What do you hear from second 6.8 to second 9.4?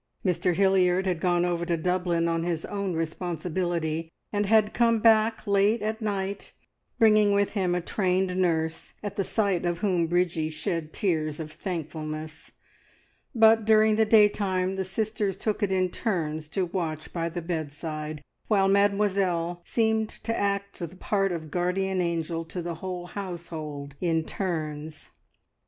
bringing with him a trained nurse, at the